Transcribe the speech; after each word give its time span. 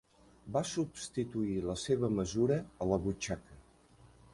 Va 0.55 0.63
substituir 0.69 1.59
la 1.67 1.77
seva 1.83 2.13
mesura 2.23 2.61
a 2.87 2.93
la 2.95 3.03
butxaca. 3.05 3.61